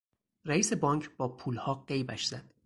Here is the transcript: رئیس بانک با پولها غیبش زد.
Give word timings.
رئیس 0.45 0.73
بانک 0.73 1.11
با 1.17 1.27
پولها 1.35 1.85
غیبش 1.89 2.25
زد. 2.25 2.53